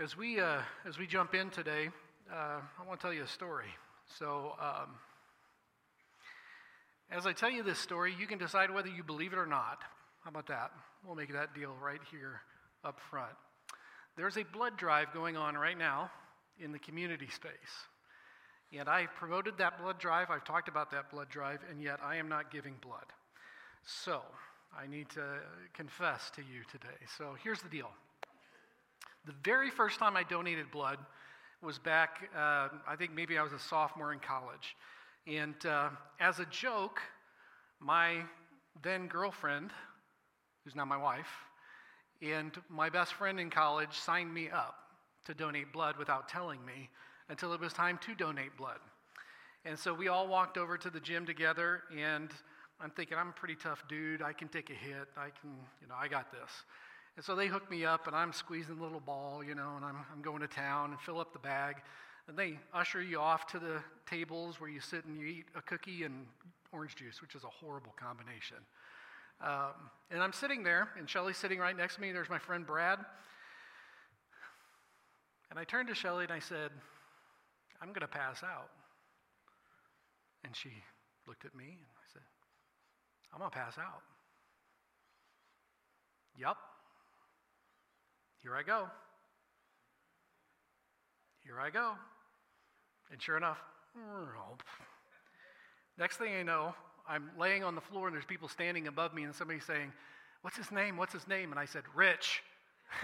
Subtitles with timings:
[0.00, 1.90] As we, uh, as we jump in today,
[2.32, 3.68] uh, I want to tell you a story.
[4.18, 4.94] So, um,
[7.10, 9.82] as I tell you this story, you can decide whether you believe it or not.
[10.24, 10.72] How about that?
[11.04, 12.40] We'll make that deal right here
[12.84, 13.34] up front.
[14.16, 16.10] There's a blood drive going on right now
[16.58, 17.52] in the community space.
[18.76, 22.16] And I've promoted that blood drive, I've talked about that blood drive, and yet I
[22.16, 23.06] am not giving blood.
[23.84, 24.22] So,
[24.76, 25.22] I need to
[25.74, 26.96] confess to you today.
[27.18, 27.90] So, here's the deal.
[29.24, 30.98] The very first time I donated blood
[31.62, 34.76] was back, uh, I think maybe I was a sophomore in college.
[35.28, 37.00] And uh, as a joke,
[37.78, 38.22] my
[38.82, 39.70] then girlfriend,
[40.64, 41.28] who's now my wife,
[42.20, 44.74] and my best friend in college signed me up
[45.26, 46.88] to donate blood without telling me
[47.28, 48.78] until it was time to donate blood.
[49.64, 52.30] And so we all walked over to the gym together, and
[52.80, 54.20] I'm thinking, I'm a pretty tough dude.
[54.20, 55.06] I can take a hit.
[55.16, 55.50] I can,
[55.80, 56.50] you know, I got this.
[57.16, 59.84] And so they hook me up, and I'm squeezing the little ball, you know, and
[59.84, 61.76] I'm, I'm going to town and fill up the bag.
[62.26, 65.62] And they usher you off to the tables where you sit and you eat a
[65.62, 66.26] cookie and
[66.72, 68.56] orange juice, which is a horrible combination.
[69.42, 72.12] Um, and I'm sitting there, and Shelly's sitting right next to me.
[72.12, 72.98] There's my friend Brad.
[75.50, 76.70] And I turned to Shelly and I said,
[77.82, 78.70] I'm going to pass out.
[80.44, 80.70] And she
[81.26, 82.22] looked at me and I said,
[83.32, 84.00] I'm going to pass out.
[86.38, 86.56] Yep.
[88.42, 88.88] Here I go.
[91.44, 91.92] Here I go.
[93.10, 93.58] And sure enough,
[95.98, 96.74] next thing I know,
[97.08, 99.92] I'm laying on the floor and there's people standing above me and somebody's saying,
[100.42, 100.96] What's his name?
[100.96, 101.52] What's his name?
[101.52, 102.42] And I said, Rich.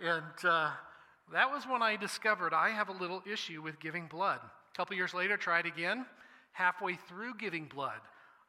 [0.00, 0.70] and uh,
[1.32, 4.40] that was when I discovered I have a little issue with giving blood.
[4.42, 6.06] A couple years later, tried again.
[6.52, 8.00] Halfway through giving blood,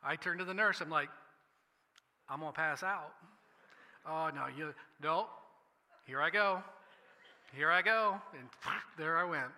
[0.04, 0.82] I turned to the nurse.
[0.82, 1.10] I'm like,
[2.28, 3.14] I'm going to pass out.
[4.06, 5.28] Oh, no, you, no,
[6.06, 6.62] here I go.
[7.56, 8.20] Here I go.
[8.38, 8.48] And
[8.98, 9.52] there I went.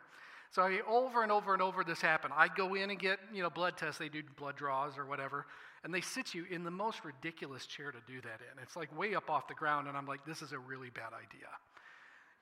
[0.52, 2.34] So I, over and over and over this happened.
[2.36, 4.00] I'd go in and get, you know, blood tests.
[4.00, 5.46] They do blood draws or whatever.
[5.84, 8.64] And they sit you in the most ridiculous chair to do that in.
[8.64, 9.88] It's like way up off the ground.
[9.88, 11.50] And I'm like, this is a really bad idea.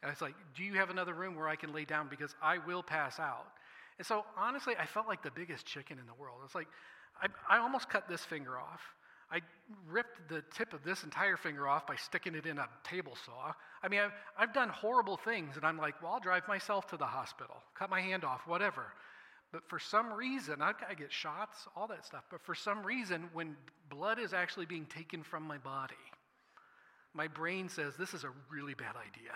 [0.02, 2.08] And it's like, do you have another room where I can lay down?
[2.10, 3.48] Because I will pass out.
[3.98, 6.40] And so honestly, I felt like the biggest chicken in the world.
[6.46, 6.68] It's like,
[7.22, 8.82] I, I almost cut this finger off.
[9.34, 9.42] I
[9.90, 13.54] ripped the tip of this entire finger off by sticking it in a table saw.
[13.82, 16.98] I mean, I've, I've done horrible things, and I'm like, well, I'll drive myself to
[16.98, 18.94] the hospital, cut my hand off, whatever.
[19.52, 22.24] But for some reason, I, I get shots, all that stuff.
[22.30, 23.56] But for some reason, when
[23.90, 25.96] blood is actually being taken from my body,
[27.16, 29.34] my brain says, this is a really bad idea.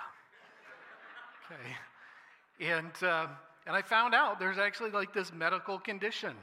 [1.51, 2.71] okay.
[2.71, 3.27] And, uh,
[3.65, 6.35] and I found out there's actually like this medical condition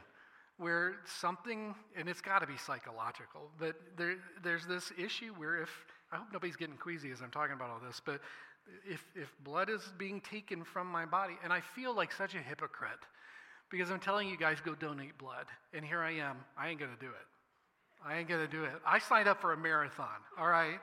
[0.58, 5.70] where something, and it's got to be psychological, but there, there's this issue where if,
[6.12, 8.20] I hope nobody's getting queasy as I'm talking about all this, but
[8.88, 12.38] if, if blood is being taken from my body, and I feel like such a
[12.38, 13.00] hypocrite
[13.70, 16.92] because I'm telling you guys go donate blood, and here I am, I ain't gonna
[17.00, 18.06] do it.
[18.06, 18.72] I ain't gonna do it.
[18.86, 20.06] I signed up for a marathon,
[20.38, 20.78] all right?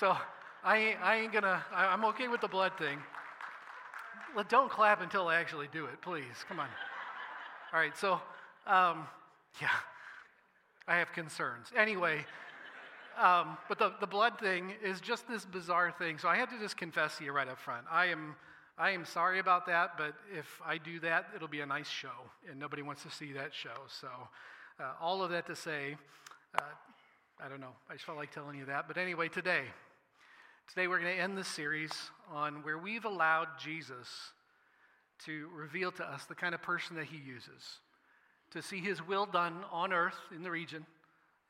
[0.00, 0.16] so
[0.62, 2.98] I ain't, I ain't gonna, I, I'm okay with the blood thing.
[4.48, 6.44] Don't clap until I actually do it, please.
[6.48, 6.68] Come on.
[7.72, 8.20] All right, so
[8.66, 9.06] um,
[9.60, 9.68] yeah,
[10.88, 11.68] I have concerns.
[11.76, 12.24] Anyway,
[13.20, 16.18] um, but the, the blood thing is just this bizarre thing.
[16.18, 17.86] So I had to just confess to you right up front.
[17.90, 18.34] I am,
[18.78, 22.30] I am sorry about that, but if I do that, it'll be a nice show,
[22.50, 23.82] and nobody wants to see that show.
[24.00, 24.08] So
[24.80, 25.96] uh, all of that to say,
[26.58, 26.62] uh,
[27.44, 27.74] I don't know.
[27.90, 28.88] I just felt like telling you that.
[28.88, 29.64] But anyway, today,
[30.68, 31.92] today we're going to end this series
[32.32, 34.08] on where we've allowed Jesus
[35.26, 37.78] to reveal to us the kind of person that he uses
[38.50, 40.86] to see his will done on earth in the region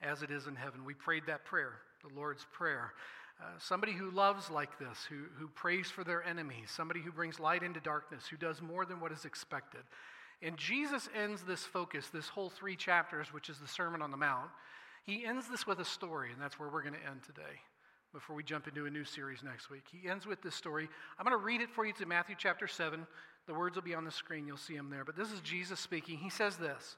[0.02, 0.84] as it is in heaven.
[0.84, 1.72] We prayed that prayer,
[2.06, 2.92] the Lord's Prayer.
[3.40, 7.40] Uh, somebody who loves like this, who, who prays for their enemies, somebody who brings
[7.40, 9.82] light into darkness, who does more than what is expected.
[10.40, 14.16] And Jesus ends this focus, this whole three chapters, which is the Sermon on the
[14.16, 14.50] Mount.
[15.04, 17.60] He ends this with a story, and that's where we're going to end today
[18.12, 19.82] before we jump into a new series next week.
[19.90, 20.88] He ends with this story.
[21.18, 23.04] I'm going to read it for you to Matthew chapter 7.
[23.46, 24.46] The words will be on the screen.
[24.46, 25.04] You'll see them there.
[25.04, 26.18] But this is Jesus speaking.
[26.18, 26.96] He says this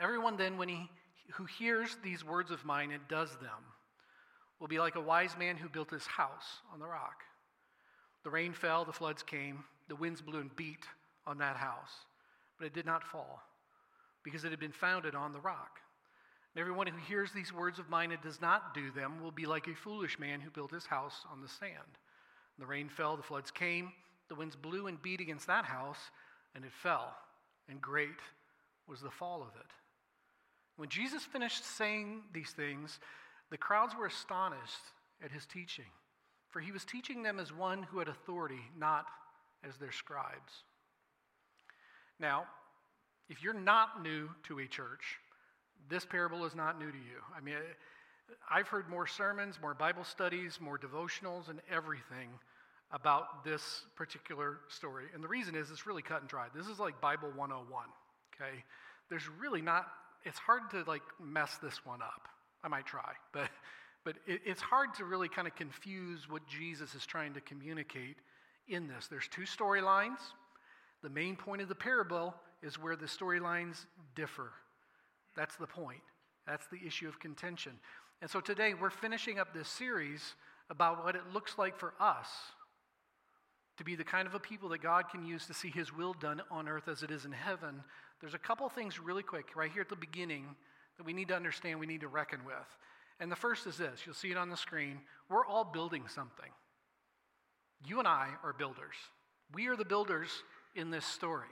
[0.00, 0.88] Everyone then, when he
[1.32, 3.72] who hears these words of mine and does them,
[4.60, 7.22] will be like a wise man who built his house on the rock.
[8.24, 10.84] The rain fell, the floods came, the winds blew and beat
[11.26, 11.92] on that house,
[12.58, 13.42] but it did not fall,
[14.24, 15.78] because it had been founded on the rock.
[16.54, 19.46] And everyone who hears these words of mine and does not do them will be
[19.46, 21.98] like a foolish man who built his house on the sand.
[22.58, 23.92] The rain fell, the floods came,
[24.28, 26.10] the winds blew and beat against that house,
[26.54, 27.14] and it fell,
[27.68, 28.20] and great
[28.86, 29.70] was the fall of it.
[30.76, 33.00] When Jesus finished saying these things,
[33.50, 34.92] the crowds were astonished
[35.22, 35.86] at his teaching
[36.48, 39.06] for he was teaching them as one who had authority, not
[39.68, 40.64] as their scribes.
[42.18, 42.46] Now,
[43.28, 45.18] if you're not new to a church,
[45.88, 47.20] this parable is not new to you.
[47.36, 47.56] I mean,
[48.50, 52.30] I've heard more sermons, more Bible studies, more devotionals, and everything
[52.90, 55.06] about this particular story.
[55.14, 56.46] And the reason is it's really cut and dry.
[56.54, 57.84] This is like Bible 101,
[58.34, 58.64] okay?
[59.10, 59.86] There's really not,
[60.24, 62.28] it's hard to like mess this one up.
[62.64, 63.48] I might try, but,
[64.04, 68.16] but it, it's hard to really kind of confuse what Jesus is trying to communicate
[68.68, 69.06] in this.
[69.06, 70.18] There's two storylines.
[71.02, 74.50] The main point of the parable is where the storylines differ.
[75.36, 76.00] That's the point.
[76.46, 77.72] That's the issue of contention.
[78.20, 80.34] And so today we're finishing up this series
[80.70, 82.26] about what it looks like for us
[83.78, 86.12] to be the kind of a people that God can use to see his will
[86.12, 87.82] done on earth as it is in heaven.
[88.20, 90.44] There's a couple things really quick right here at the beginning
[90.96, 92.56] that we need to understand, we need to reckon with.
[93.20, 94.98] And the first is this you'll see it on the screen.
[95.28, 96.50] We're all building something.
[97.86, 98.96] You and I are builders.
[99.54, 100.28] We are the builders
[100.74, 101.46] in this story.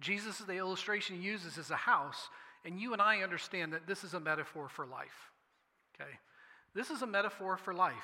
[0.00, 2.28] Jesus, the illustration he uses, is a house,
[2.64, 5.32] and you and I understand that this is a metaphor for life.
[5.94, 6.10] Okay?
[6.74, 7.94] This is a metaphor for life.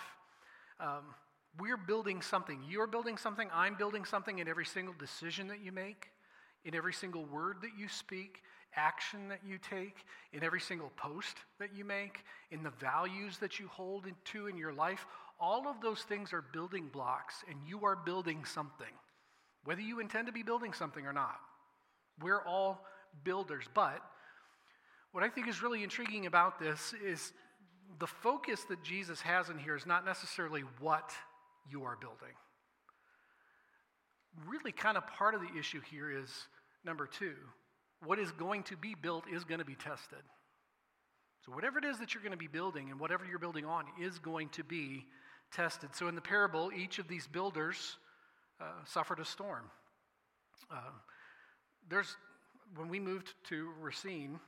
[0.81, 1.14] Um,
[1.59, 2.61] we're building something.
[2.69, 3.49] You're building something.
[3.53, 6.11] I'm building something in every single decision that you make,
[6.65, 8.43] in every single word that you speak,
[8.77, 13.61] action that you take, in every single post that you make, in the values that
[13.61, 15.06] you hold to in your life.
[15.39, 18.93] All of those things are building blocks, and you are building something,
[19.65, 21.39] whether you intend to be building something or not.
[22.21, 22.85] We're all
[23.23, 23.65] builders.
[23.75, 24.01] But
[25.12, 27.33] what I think is really intriguing about this is
[28.01, 31.12] the focus that Jesus has in here is not necessarily what
[31.70, 32.34] you are building.
[34.46, 36.31] Really, kind of part of the issue here is
[36.84, 37.34] number two
[38.05, 40.19] what is going to be built is going to be tested.
[41.44, 43.84] So, whatever it is that you're going to be building and whatever you're building on
[44.00, 45.05] is going to be
[45.52, 45.90] tested.
[45.94, 47.99] So, in the parable, each of these builders
[48.60, 49.64] uh, suffered a storm.
[50.70, 50.76] Uh,
[51.90, 52.17] there's,
[52.76, 54.40] when we moved to Racine,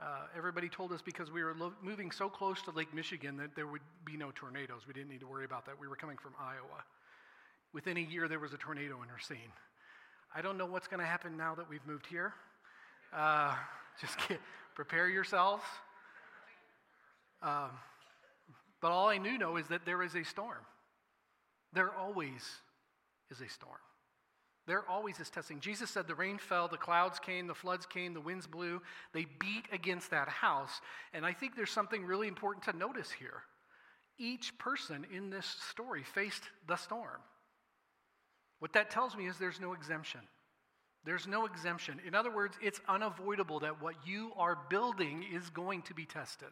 [0.00, 3.54] uh, everybody told us because we were lo- moving so close to Lake Michigan that
[3.54, 4.82] there would be no tornadoes.
[4.86, 5.78] We didn't need to worry about that.
[5.78, 6.84] We were coming from Iowa.
[7.74, 9.52] Within a year, there was a tornado in Racine.
[10.34, 12.32] I don't know what's going to happen now that we've moved here.
[13.12, 13.54] Uh,
[14.00, 14.40] just get,
[14.74, 15.64] prepare yourselves.
[17.42, 17.70] Um,
[18.80, 20.64] but all I knew know is that there is a storm.
[21.74, 22.42] There always
[23.30, 23.76] is a storm.
[24.66, 25.58] There always is testing.
[25.58, 28.80] Jesus said the rain fell, the clouds came, the floods came, the winds blew.
[29.12, 30.80] They beat against that house.
[31.12, 33.42] And I think there's something really important to notice here.
[34.18, 37.20] Each person in this story faced the storm.
[38.58, 40.20] What that tells me is there's no exemption.
[41.04, 41.98] There's no exemption.
[42.06, 46.50] In other words, it's unavoidable that what you are building is going to be tested.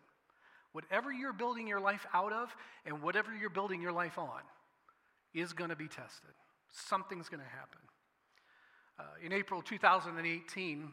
[0.73, 2.55] Whatever you're building your life out of
[2.87, 4.41] and whatever you're building your life on
[5.35, 6.31] is going to be tested.
[6.73, 7.81] Something's going to happen.
[8.99, 10.91] Uh, in April 2018,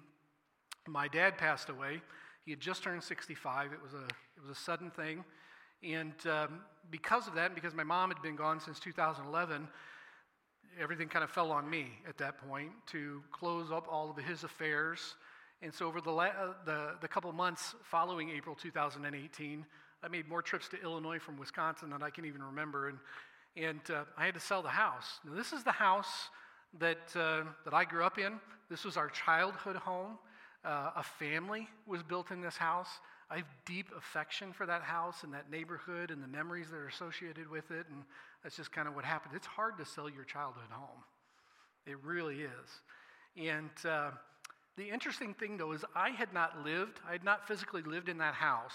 [0.87, 2.01] my dad passed away.
[2.45, 3.73] He had just turned 65.
[3.73, 5.23] It was a, it was a sudden thing.
[5.83, 6.59] And um,
[6.91, 9.67] because of that, and because my mom had been gone since 2011,
[10.79, 14.43] everything kind of fell on me at that point to close up all of his
[14.43, 15.15] affairs.
[15.63, 19.65] And so, over the, la- uh, the, the couple months following April 2018,
[20.03, 22.89] I made more trips to Illinois from Wisconsin than I can even remember.
[22.89, 22.97] And,
[23.55, 25.19] and uh, I had to sell the house.
[25.25, 26.29] Now, this is the house
[26.79, 28.39] that, uh, that I grew up in.
[28.69, 30.17] This was our childhood home.
[30.63, 32.89] Uh, a family was built in this house.
[33.29, 36.87] I have deep affection for that house and that neighborhood and the memories that are
[36.87, 37.85] associated with it.
[37.91, 38.03] And
[38.43, 39.33] that's just kind of what happened.
[39.35, 41.03] It's hard to sell your childhood home,
[41.85, 42.81] it really is.
[43.37, 44.11] And uh,
[44.77, 48.17] the interesting thing, though, is I had not lived, I had not physically lived in
[48.19, 48.73] that house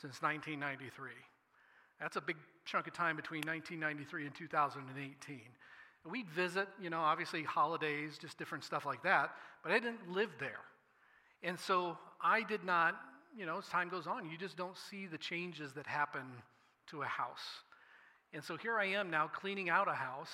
[0.00, 1.10] since 1993.
[2.00, 5.40] That's a big chunk of time between 1993 and 2018.
[6.04, 9.30] We'd visit, you know, obviously holidays, just different stuff like that,
[9.62, 10.60] but I didn't live there.
[11.42, 12.96] And so I did not,
[13.36, 16.22] you know, as time goes on, you just don't see the changes that happen
[16.88, 17.62] to a house.
[18.32, 20.32] And so here I am now cleaning out a house,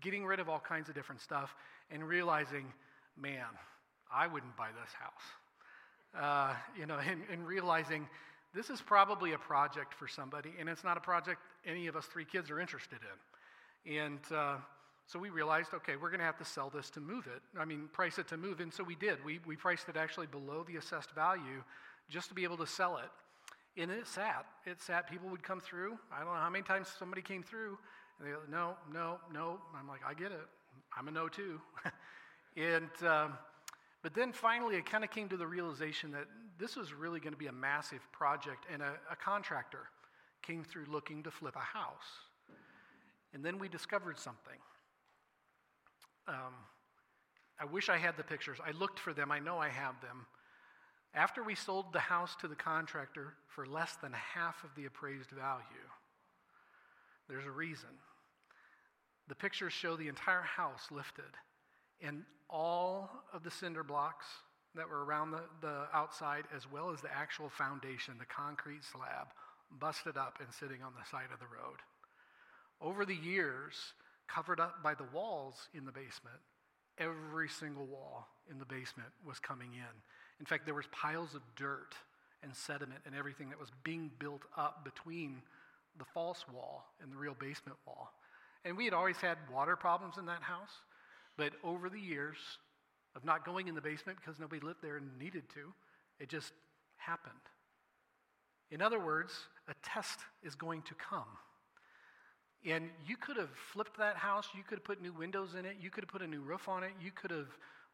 [0.00, 1.54] getting rid of all kinds of different stuff,
[1.90, 2.72] and realizing,
[3.16, 3.46] man,
[4.12, 5.22] I wouldn't buy this house.
[6.18, 8.08] Uh, you know, and, and realizing
[8.54, 12.06] this is probably a project for somebody, and it's not a project any of us
[12.06, 12.98] three kids are interested
[13.86, 13.98] in.
[13.98, 14.56] And uh,
[15.08, 17.40] so we realized, okay, we're going to have to sell this to move it.
[17.58, 18.60] I mean, price it to move.
[18.60, 19.24] And so we did.
[19.24, 21.64] We, we priced it actually below the assessed value
[22.10, 23.80] just to be able to sell it.
[23.80, 24.44] And it sat.
[24.66, 25.10] It sat.
[25.10, 25.98] People would come through.
[26.12, 27.78] I don't know how many times somebody came through.
[28.18, 29.58] And they go, no, no, no.
[29.78, 30.46] I'm like, I get it.
[30.96, 31.58] I'm a no too.
[32.58, 33.32] and, um,
[34.02, 36.26] but then finally, it kind of came to the realization that
[36.58, 38.66] this was really going to be a massive project.
[38.70, 39.88] And a, a contractor
[40.42, 41.96] came through looking to flip a house.
[43.32, 44.58] And then we discovered something.
[46.28, 46.54] Um,
[47.60, 48.58] I wish I had the pictures.
[48.64, 49.32] I looked for them.
[49.32, 50.26] I know I have them.
[51.14, 55.30] After we sold the house to the contractor for less than half of the appraised
[55.30, 55.64] value,
[57.28, 57.88] there's a reason.
[59.28, 61.34] The pictures show the entire house lifted,
[62.00, 64.26] and all of the cinder blocks
[64.74, 69.28] that were around the, the outside, as well as the actual foundation, the concrete slab,
[69.80, 71.78] busted up and sitting on the side of the road.
[72.80, 73.74] Over the years,
[74.28, 76.36] covered up by the walls in the basement,
[76.98, 79.94] every single wall in the basement was coming in.
[80.40, 81.94] In fact, there was piles of dirt
[82.42, 85.42] and sediment and everything that was being built up between
[85.98, 88.12] the false wall and the real basement wall.
[88.64, 90.70] And we had always had water problems in that house,
[91.36, 92.36] but over the years
[93.16, 95.72] of not going in the basement because nobody lived there and needed to,
[96.20, 96.52] it just
[96.96, 97.34] happened.
[98.70, 99.32] In other words,
[99.68, 101.26] a test is going to come.
[102.66, 105.76] And you could have flipped that house, you could have put new windows in it,
[105.80, 107.48] you could have put a new roof on it, you could have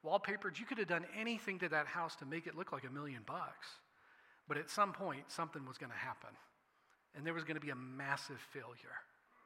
[0.04, 2.90] wallpapered, you could have done anything to that house to make it look like a
[2.90, 3.68] million bucks.
[4.48, 6.30] But at some point, something was going to happen.
[7.14, 8.96] And there was going to be a massive failure.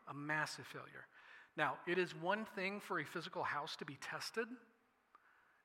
[0.09, 1.07] A massive failure.
[1.57, 4.47] Now, it is one thing for a physical house to be tested,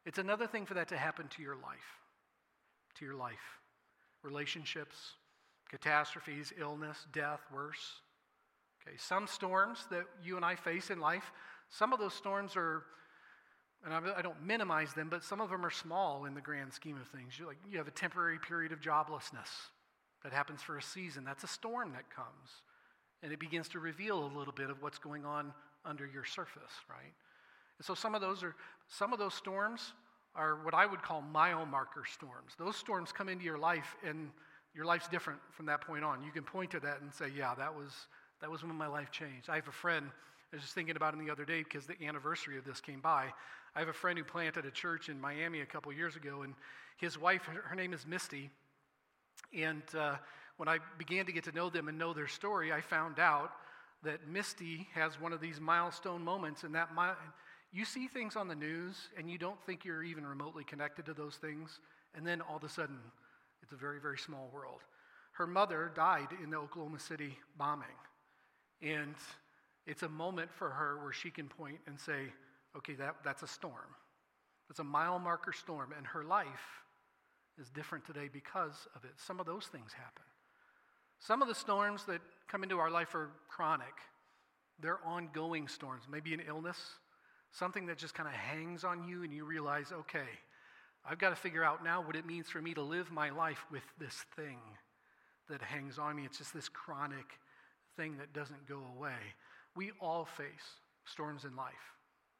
[0.06, 2.02] it's another thing for that to happen to your life.
[2.96, 3.60] To your life.
[4.22, 4.98] Relationships,
[5.70, 8.02] catastrophes, illness, death, worse.
[8.86, 11.32] Okay, some storms that you and I face in life,
[11.70, 12.84] some of those storms are,
[13.86, 16.98] and I don't minimize them, but some of them are small in the grand scheme
[16.98, 17.40] of things.
[17.40, 19.50] You like you have a temporary period of joblessness
[20.24, 21.24] that happens for a season.
[21.24, 22.62] That's a storm that comes,
[23.22, 25.54] and it begins to reveal a little bit of what's going on
[25.86, 27.14] under your surface, right?
[27.78, 28.56] And so some of those are
[28.88, 29.94] some of those storms
[30.36, 32.54] are what I would call mile marker storms.
[32.58, 34.30] Those storms come into your life and
[34.76, 36.24] your life's different from that point on.
[36.24, 37.92] You can point to that and say, yeah, that was
[38.44, 39.50] that was when my life changed.
[39.50, 40.06] I have a friend,
[40.52, 43.00] I was just thinking about him the other day because the anniversary of this came
[43.00, 43.28] by.
[43.74, 46.54] I have a friend who planted a church in Miami a couple years ago, and
[46.98, 48.50] his wife, her name is Misty.
[49.58, 50.16] And uh,
[50.58, 53.54] when I began to get to know them and know their story, I found out
[54.04, 56.90] that Misty has one of these milestone moments, and that
[57.72, 61.14] you see things on the news and you don't think you're even remotely connected to
[61.14, 61.80] those things,
[62.14, 63.00] and then all of a sudden,
[63.62, 64.82] it's a very, very small world.
[65.32, 67.88] Her mother died in the Oklahoma City bombing.
[68.84, 69.16] And
[69.88, 72.34] it's a moment for her where she can point and say,
[72.78, 73.96] okay, that, that's a storm.
[74.68, 76.84] That's a mile marker storm, and her life
[77.60, 79.12] is different today because of it.
[79.18, 80.24] Some of those things happen.
[81.20, 83.94] Some of the storms that come into our life are chronic,
[84.80, 86.78] they're ongoing storms, maybe an illness,
[87.52, 90.28] something that just kind of hangs on you, and you realize, okay,
[91.06, 93.66] I've got to figure out now what it means for me to live my life
[93.72, 94.58] with this thing
[95.50, 96.26] that hangs on me.
[96.26, 97.38] It's just this chronic
[97.96, 99.20] thing that doesn't go away.
[99.76, 100.46] We all face
[101.06, 101.74] storms in life,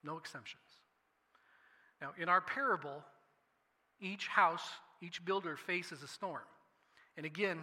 [0.04, 0.62] no exceptions.
[2.02, 3.04] Now, in our parable,
[4.00, 4.64] each house,
[5.02, 6.44] each builder faces a storm.
[7.18, 7.60] And again,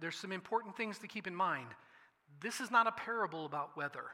[0.00, 1.68] there's some important things to keep in mind.
[2.40, 4.04] This is not a parable about weather.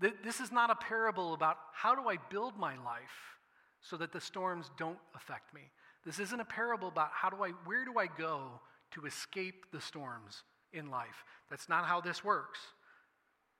[0.24, 3.36] this is not a parable about how do I build my life
[3.80, 5.62] so that the storms don't affect me.
[6.04, 8.60] This isn't a parable about how do I where do I go
[8.92, 10.44] to escape the storms
[10.76, 11.24] in life.
[11.50, 12.58] That's not how this works.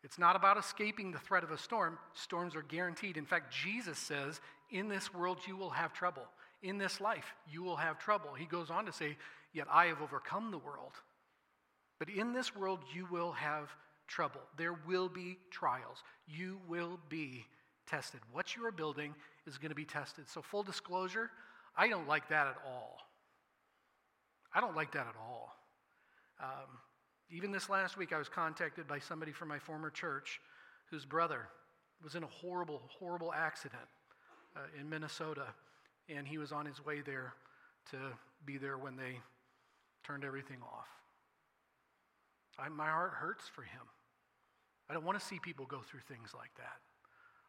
[0.04, 1.98] It's not about escaping the threat of a storm.
[2.14, 3.16] Storms are guaranteed.
[3.16, 6.22] In fact, Jesus says, In this world you will have trouble.
[6.62, 8.34] In this life you will have trouble.
[8.34, 9.16] He goes on to say,
[9.52, 10.92] Yet I have overcome the world.
[11.98, 13.70] But in this world you will have
[14.06, 14.42] trouble.
[14.56, 16.02] There will be trials.
[16.28, 17.46] You will be
[17.86, 18.20] tested.
[18.32, 19.14] What you are building
[19.46, 20.28] is going to be tested.
[20.28, 21.30] So, full disclosure,
[21.76, 22.98] I don't like that at all.
[24.54, 25.54] I don't like that at all.
[26.42, 26.78] Um,
[27.30, 30.40] even this last week, I was contacted by somebody from my former church
[30.90, 31.48] whose brother
[32.02, 33.82] was in a horrible, horrible accident
[34.54, 35.46] uh, in Minnesota,
[36.08, 37.34] and he was on his way there
[37.90, 37.96] to
[38.44, 39.18] be there when they
[40.04, 40.88] turned everything off.
[42.58, 43.82] I, my heart hurts for him.
[44.88, 46.78] I don't want to see people go through things like that.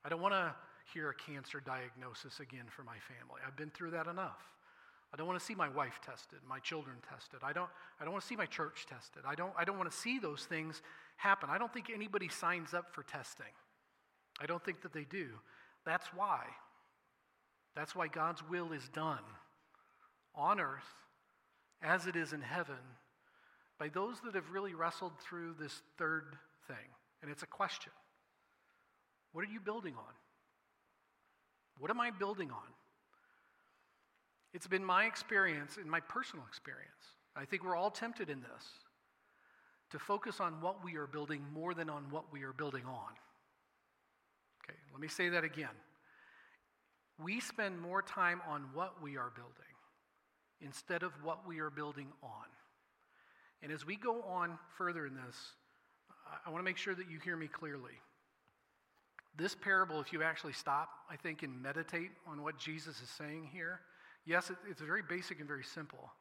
[0.03, 0.55] I don't want to
[0.93, 3.41] hear a cancer diagnosis again for my family.
[3.46, 4.41] I've been through that enough.
[5.13, 7.39] I don't want to see my wife tested, my children tested.
[7.41, 9.23] I don't, I don't want to see my church tested.
[9.25, 10.81] I don't, I don't want to see those things
[11.15, 11.49] happen.
[11.49, 13.45] I don't think anybody signs up for testing.
[14.39, 15.27] I don't think that they do.
[15.85, 16.43] That's why.
[17.75, 19.23] That's why God's will is done
[20.35, 20.93] on earth
[21.81, 22.75] as it is in heaven
[23.79, 26.35] by those that have really wrestled through this third
[26.67, 26.75] thing.
[27.21, 27.91] And it's a question
[29.31, 30.13] What are you building on?
[31.79, 32.73] What am I building on?
[34.57, 36.89] It's been my experience, in my personal experience,
[37.35, 38.65] I think we're all tempted in this,
[39.91, 43.13] to focus on what we are building more than on what we are building on.
[44.63, 45.75] Okay, let me say that again.
[47.23, 49.53] We spend more time on what we are building
[50.59, 52.47] instead of what we are building on.
[53.61, 55.35] And as we go on further in this,
[56.43, 58.01] I want to make sure that you hear me clearly.
[59.37, 63.49] This parable, if you actually stop, I think, and meditate on what Jesus is saying
[63.53, 63.81] here,
[64.27, 66.12] yes, it's very basic and very simple.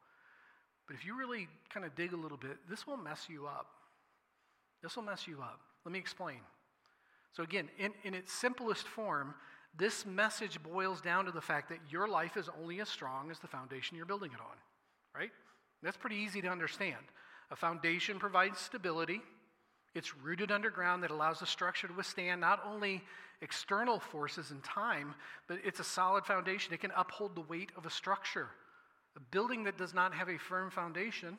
[0.87, 3.67] But if you really kind of dig a little bit, this will mess you up.
[4.81, 5.59] This will mess you up.
[5.85, 6.39] Let me explain.
[7.33, 9.35] So, again, in, in its simplest form,
[9.77, 13.39] this message boils down to the fact that your life is only as strong as
[13.39, 14.55] the foundation you're building it on,
[15.15, 15.31] right?
[15.83, 17.03] That's pretty easy to understand.
[17.51, 19.21] A foundation provides stability,
[19.95, 23.03] it's rooted underground that allows the structure to withstand not only
[23.41, 25.13] external forces and time,
[25.47, 26.73] but it's a solid foundation.
[26.73, 28.47] It can uphold the weight of a structure.
[29.15, 31.37] A building that does not have a firm foundation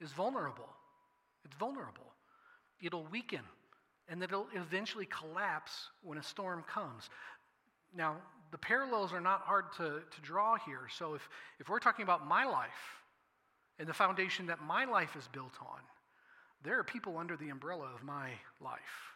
[0.00, 0.68] is vulnerable.
[1.44, 2.12] It's vulnerable.
[2.80, 3.40] It'll weaken
[4.08, 7.08] and it'll eventually collapse when a storm comes.
[7.94, 8.16] Now,
[8.50, 10.88] the parallels are not hard to, to draw here.
[10.92, 11.28] So, if,
[11.60, 12.70] if we're talking about my life
[13.78, 15.78] and the foundation that my life is built on,
[16.62, 19.14] there are people under the umbrella of my life.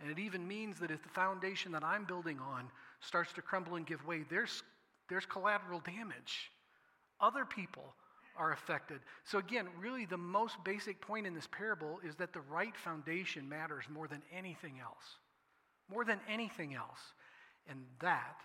[0.00, 2.68] And it even means that if the foundation that I'm building on
[3.00, 4.62] starts to crumble and give way, there's,
[5.08, 6.50] there's collateral damage.
[7.20, 7.94] Other people
[8.36, 9.00] are affected.
[9.24, 13.48] So, again, really the most basic point in this parable is that the right foundation
[13.48, 15.04] matters more than anything else.
[15.90, 17.00] More than anything else.
[17.68, 18.38] And that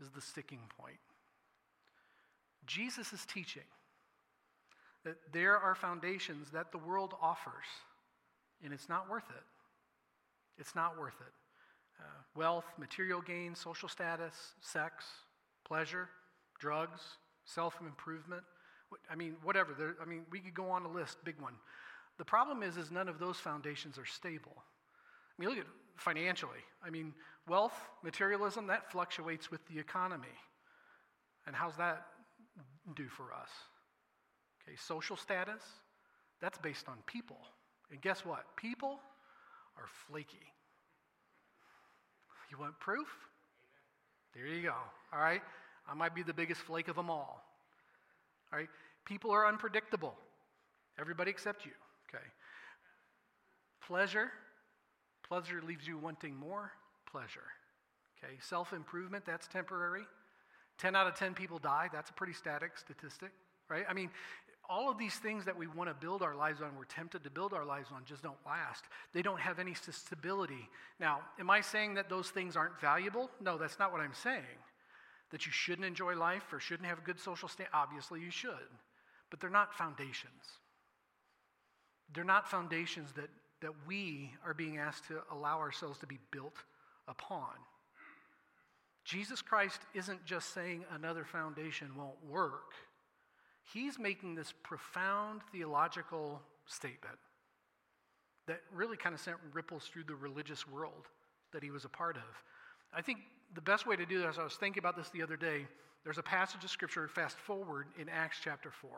[0.00, 0.96] is the sticking point.
[2.66, 3.62] Jesus is teaching
[5.04, 7.66] that there are foundations that the world offers,
[8.62, 9.42] and it's not worth it.
[10.58, 11.32] It's not worth it.
[12.00, 12.04] Uh,
[12.36, 15.04] wealth, material gain, social status, sex,
[15.64, 16.08] pleasure,
[16.58, 17.00] drugs,
[17.44, 18.42] self improvement.
[19.10, 19.72] I mean, whatever.
[19.76, 21.54] There, I mean, we could go on a list, big one.
[22.18, 24.52] The problem is, is none of those foundations are stable.
[24.56, 26.60] I mean, look at financially.
[26.84, 27.14] I mean,
[27.48, 30.36] wealth, materialism, that fluctuates with the economy.
[31.46, 32.06] And how's that
[32.94, 33.48] do for us?
[34.66, 35.62] Okay, social status,
[36.40, 37.38] that's based on people.
[37.90, 38.44] And guess what?
[38.56, 39.00] People
[39.76, 40.52] are flaky.
[42.50, 43.08] You want proof?
[44.34, 44.74] There you go.
[45.12, 45.42] All right?
[45.88, 47.42] I might be the biggest flake of them all.
[48.52, 48.68] All right?
[49.04, 50.14] People are unpredictable.
[50.98, 51.72] Everybody except you.
[52.08, 52.24] Okay.
[53.86, 54.30] Pleasure.
[55.26, 56.72] Pleasure leaves you wanting more
[57.10, 57.48] pleasure.
[58.18, 58.34] Okay.
[58.40, 60.04] Self improvement, that's temporary.
[60.78, 61.88] 10 out of 10 people die.
[61.92, 63.30] That's a pretty static statistic,
[63.68, 63.84] right?
[63.88, 64.10] I mean,
[64.72, 67.30] all of these things that we want to build our lives on, we're tempted to
[67.30, 68.84] build our lives on, just don't last.
[69.12, 70.68] They don't have any stability.
[70.98, 73.30] Now, am I saying that those things aren't valuable?
[73.38, 74.58] No, that's not what I'm saying.
[75.30, 77.68] That you shouldn't enjoy life or shouldn't have a good social stand.
[77.74, 78.70] Obviously, you should.
[79.28, 80.42] But they're not foundations.
[82.14, 83.28] They're not foundations that,
[83.60, 86.56] that we are being asked to allow ourselves to be built
[87.08, 87.50] upon.
[89.04, 92.72] Jesus Christ isn't just saying another foundation won't work
[93.72, 97.18] he's making this profound theological statement
[98.46, 101.08] that really kind of sent ripples through the religious world
[101.52, 102.22] that he was a part of.
[102.94, 103.18] I think
[103.54, 105.66] the best way to do this, I was thinking about this the other day,
[106.04, 108.90] there's a passage of scripture, fast forward, in Acts chapter 4.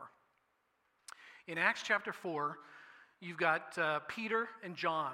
[1.47, 2.57] In Acts chapter 4,
[3.21, 5.13] you've got uh, Peter and John.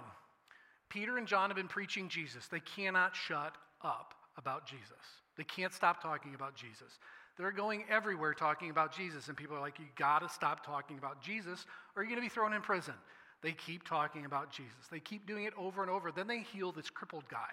[0.89, 2.47] Peter and John have been preaching Jesus.
[2.47, 4.91] They cannot shut up about Jesus.
[5.37, 6.99] They can't stop talking about Jesus.
[7.41, 10.99] They're going everywhere talking about Jesus, and people are like, you got to stop talking
[10.99, 12.93] about Jesus, or you're to be thrown in prison.
[13.41, 14.87] They keep talking about Jesus.
[14.91, 16.11] They keep doing it over and over.
[16.11, 17.49] Then they heal this crippled guy.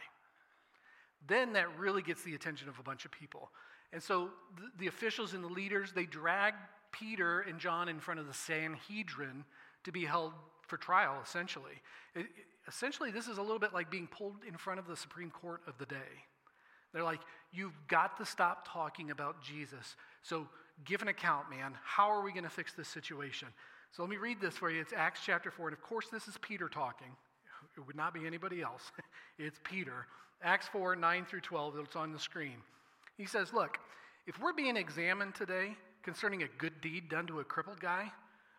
[1.27, 3.51] Then that really gets the attention of a bunch of people.
[3.94, 4.29] And so
[4.79, 6.53] the, officials and the leaders, they drag
[6.92, 9.42] Peter and John in front of the Sanhedrin
[9.85, 10.35] to be held
[10.66, 11.81] for trial, essentially.
[12.14, 12.27] It,
[12.66, 15.62] essentially, this is a little bit like being pulled in front of the Supreme Court
[15.66, 16.27] of the day.
[16.92, 17.20] They're like,
[17.53, 19.96] you've got to stop talking about Jesus.
[20.22, 20.48] So
[20.85, 21.74] give an account, man.
[21.85, 23.48] How are we going to fix this situation?
[23.92, 24.81] So let me read this for you.
[24.81, 25.68] It's Acts chapter 4.
[25.68, 27.09] And of course, this is Peter talking.
[27.77, 28.90] It would not be anybody else.
[29.38, 30.07] it's Peter.
[30.42, 31.77] Acts 4, 9 through 12.
[31.79, 32.57] It's on the screen.
[33.16, 33.79] He says, Look,
[34.27, 38.12] if we're being examined today concerning a good deed done to a crippled guy,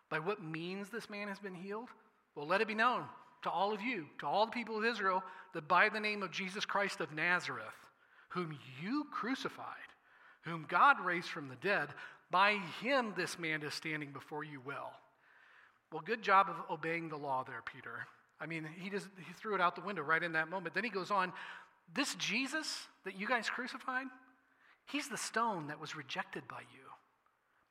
[0.08, 1.88] by what means this man has been healed,
[2.34, 3.04] well, let it be known
[3.42, 5.22] to all of you, to all the people of Israel,
[5.54, 7.64] that by the name of Jesus Christ of Nazareth,
[8.30, 9.66] whom you crucified,
[10.42, 11.88] whom God raised from the dead,
[12.30, 14.92] by him this man is standing before you well.
[15.92, 18.06] Well, good job of obeying the law there, Peter.
[18.40, 20.74] I mean, he just he threw it out the window right in that moment.
[20.74, 21.32] Then he goes on,
[21.94, 24.06] this Jesus that you guys crucified,
[24.86, 26.86] he's the stone that was rejected by you.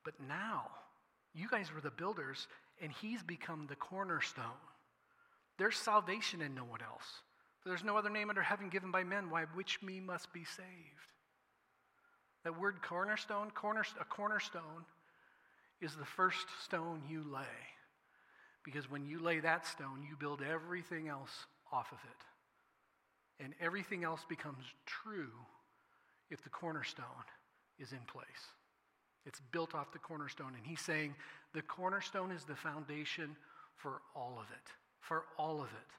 [0.03, 0.67] But now,
[1.33, 2.47] you guys were the builders,
[2.81, 4.43] and he's become the cornerstone.
[5.57, 7.21] There's salvation in no one else.
[7.69, 11.13] There's no other name under heaven given by men by which we must be saved.
[12.43, 14.85] That word cornerstone, corner, a cornerstone,
[15.79, 17.59] is the first stone you lay.
[18.63, 23.43] Because when you lay that stone, you build everything else off of it.
[23.43, 25.31] And everything else becomes true
[26.31, 27.05] if the cornerstone
[27.77, 28.25] is in place.
[29.27, 30.53] It's built off the cornerstone.
[30.57, 31.13] And he's saying
[31.53, 33.35] the cornerstone is the foundation
[33.75, 34.71] for all of it.
[35.01, 35.93] For all of it.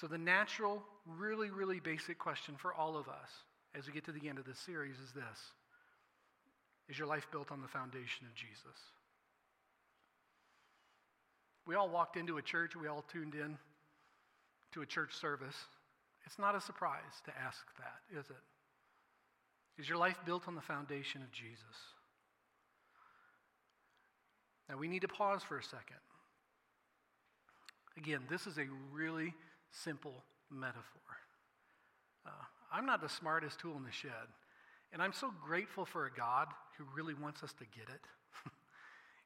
[0.00, 3.30] So, the natural, really, really basic question for all of us
[3.76, 5.52] as we get to the end of this series is this
[6.88, 8.78] Is your life built on the foundation of Jesus?
[11.66, 13.58] We all walked into a church, we all tuned in
[14.72, 15.56] to a church service.
[16.24, 19.80] It's not a surprise to ask that, is it?
[19.80, 21.62] Is your life built on the foundation of Jesus?
[24.68, 25.96] Now, we need to pause for a second.
[27.96, 29.34] Again, this is a really
[29.70, 30.82] simple metaphor.
[32.26, 32.30] Uh,
[32.72, 34.10] I'm not the smartest tool in the shed,
[34.92, 38.50] and I'm so grateful for a God who really wants us to get it.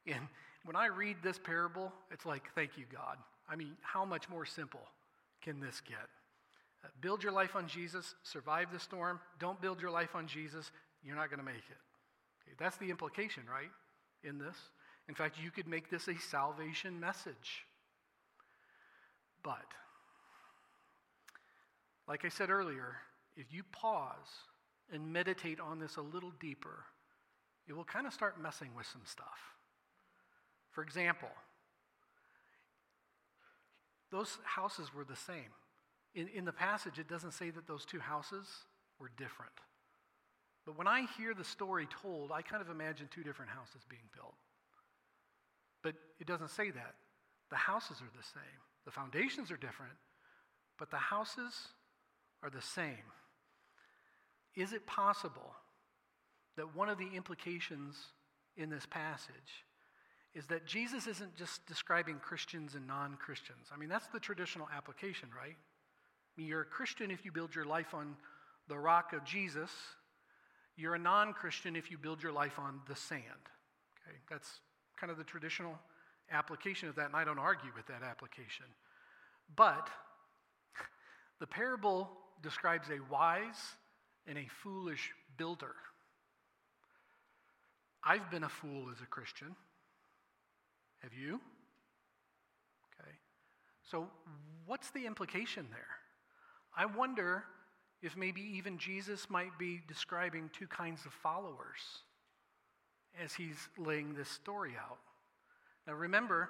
[0.15, 0.27] and
[0.65, 3.17] when I read this parable, it's like, thank you, God.
[3.49, 4.87] I mean, how much more simple
[5.41, 6.07] can this get?
[6.83, 9.19] Uh, build your life on Jesus, survive the storm.
[9.39, 10.71] Don't build your life on Jesus,
[11.03, 11.81] you're not going to make it.
[12.43, 13.71] Okay, that's the implication, right,
[14.23, 14.55] in this?
[15.07, 17.65] In fact, you could make this a salvation message.
[19.43, 19.65] But,
[22.07, 22.97] like I said earlier,
[23.35, 24.47] if you pause
[24.91, 26.85] and meditate on this a little deeper,
[27.67, 29.55] it will kind of start messing with some stuff.
[30.71, 31.29] For example,
[34.11, 35.53] those houses were the same.
[36.13, 38.47] In, in the passage, it doesn't say that those two houses
[38.99, 39.53] were different.
[40.65, 44.03] But when I hear the story told, I kind of imagine two different houses being
[44.13, 44.35] built.
[45.81, 46.95] But it doesn't say that.
[47.49, 48.61] The houses are the same.
[48.85, 49.93] The foundations are different,
[50.77, 51.69] but the houses
[52.43, 53.11] are the same.
[54.55, 55.53] Is it possible
[56.57, 57.95] that one of the implications
[58.57, 59.65] in this passage
[60.35, 63.67] is that Jesus isn't just describing Christians and non Christians?
[63.73, 65.55] I mean, that's the traditional application, right?
[65.55, 68.15] I mean, you're a Christian if you build your life on
[68.67, 69.71] the rock of Jesus.
[70.75, 73.23] You're a non Christian if you build your life on the sand.
[74.07, 74.59] Okay, that's
[74.99, 75.77] kind of the traditional
[76.31, 78.65] application of that, and I don't argue with that application.
[79.55, 79.87] But
[81.39, 82.09] the parable
[82.43, 83.77] describes a wise
[84.27, 85.73] and a foolish builder.
[88.03, 89.55] I've been a fool as a Christian.
[91.01, 91.39] Have you?
[92.99, 93.11] Okay.
[93.89, 94.07] So,
[94.65, 95.87] what's the implication there?
[96.75, 97.43] I wonder
[98.01, 101.79] if maybe even Jesus might be describing two kinds of followers
[103.21, 104.99] as he's laying this story out.
[105.87, 106.49] Now, remember,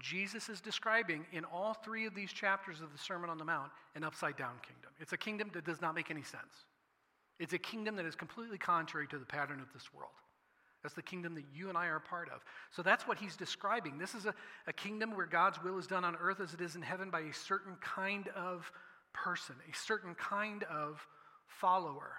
[0.00, 3.70] Jesus is describing in all three of these chapters of the Sermon on the Mount
[3.94, 4.90] an upside down kingdom.
[4.98, 6.66] It's a kingdom that does not make any sense.
[7.38, 10.12] It's a kingdom that is completely contrary to the pattern of this world.
[10.82, 12.44] That's the kingdom that you and I are a part of.
[12.70, 13.96] So that's what he's describing.
[13.96, 14.34] This is a,
[14.66, 17.20] a kingdom where God's will is done on earth as it is in heaven by
[17.20, 18.70] a certain kind of
[19.14, 21.06] person, a certain kind of
[21.46, 22.12] follower.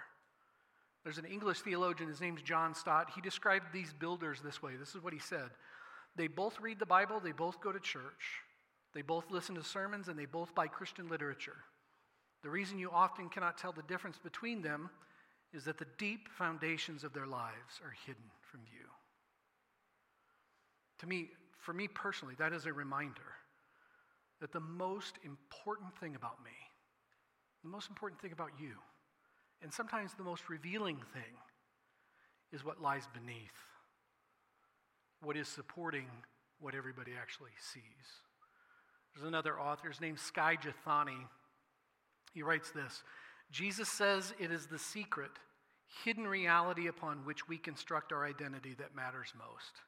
[1.04, 3.10] There's an English theologian, his name's John Stott.
[3.14, 4.72] He described these builders this way.
[4.76, 5.50] This is what he said
[6.16, 8.42] They both read the Bible, they both go to church,
[8.94, 11.56] they both listen to sermons, and they both buy Christian literature.
[12.42, 14.88] The reason you often cannot tell the difference between them
[15.52, 18.86] is that the deep foundations of their lives are hidden from view.
[21.00, 23.34] To me, for me personally, that is a reminder
[24.40, 26.50] that the most important thing about me,
[27.62, 28.72] the most important thing about you,
[29.62, 31.36] and sometimes the most revealing thing
[32.52, 33.58] is what lies beneath,
[35.22, 36.06] what is supporting
[36.60, 37.82] what everybody actually sees.
[39.14, 41.26] There's another author, his name's Skye Jethani.
[42.34, 43.02] He writes this
[43.50, 45.30] Jesus says it is the secret,
[46.04, 49.80] hidden reality upon which we construct our identity that matters most.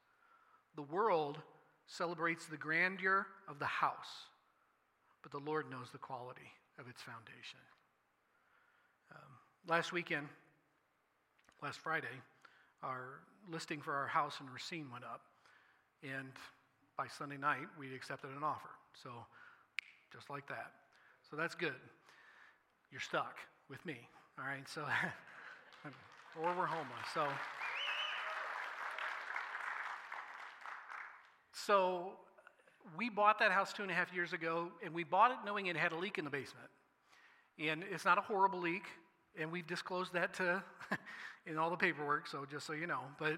[0.77, 1.39] The world
[1.87, 4.27] celebrates the grandeur of the house,
[5.23, 7.59] but the Lord knows the quality of its foundation.
[9.13, 9.33] Um,
[9.67, 10.29] last weekend,
[11.63, 12.07] last Friday,
[12.83, 15.23] our listing for our house in Racine went up,
[16.03, 16.33] and
[16.97, 18.71] by Sunday night, we accepted an offer.
[19.03, 19.11] So,
[20.13, 20.73] just like that.
[21.31, 21.75] So, that's good
[22.91, 23.37] you're stuck
[23.69, 23.97] with me.
[24.39, 24.83] All right, so,
[26.43, 27.07] or we're homeless.
[27.13, 27.27] So,
[31.53, 32.13] so
[32.97, 35.67] we bought that house two and a half years ago, and we bought it knowing
[35.67, 36.69] it had a leak in the basement.
[37.59, 38.85] And it's not a horrible leak,
[39.39, 40.63] and we've disclosed that to
[41.49, 43.01] in all the paperwork, so just so you know.
[43.19, 43.35] But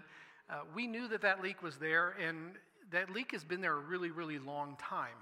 [0.48, 2.52] uh, we knew that that leak was there, and
[2.90, 5.16] that leak has been there a really, really long time.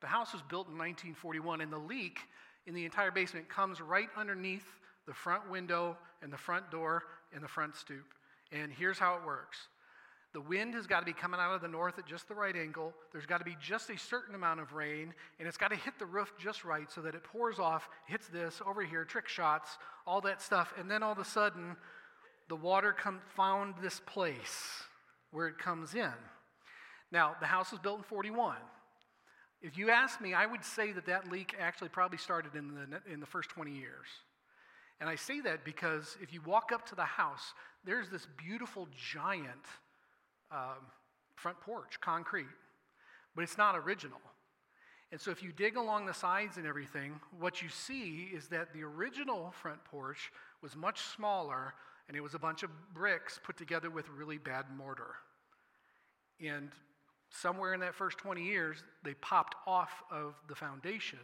[0.00, 2.18] The house was built in 1941, and the leak
[2.66, 4.66] in the entire basement comes right underneath
[5.06, 8.06] the front window and the front door and the front stoop.
[8.52, 9.68] And here's how it works
[10.34, 12.56] the wind has got to be coming out of the north at just the right
[12.56, 12.92] angle.
[13.12, 15.96] There's got to be just a certain amount of rain, and it's got to hit
[15.96, 19.78] the roof just right so that it pours off, hits this over here, trick shots,
[20.08, 20.74] all that stuff.
[20.76, 21.76] And then all of a sudden,
[22.48, 24.82] the water come, found this place
[25.30, 26.12] where it comes in.
[27.10, 28.56] Now, the house was built in 41.
[29.62, 33.12] If you ask me, I would say that that leak actually probably started in the,
[33.12, 34.06] in the first 20 years.
[35.00, 37.54] And I say that because if you walk up to the house,
[37.84, 39.64] there's this beautiful giant
[40.52, 40.86] um,
[41.34, 42.46] front porch, concrete,
[43.34, 44.20] but it's not original.
[45.12, 48.72] And so if you dig along the sides and everything, what you see is that
[48.72, 51.74] the original front porch was much smaller
[52.08, 55.14] and it was a bunch of bricks put together with really bad mortar.
[56.44, 56.70] And
[57.30, 61.20] somewhere in that first 20 years, they popped off of the foundation.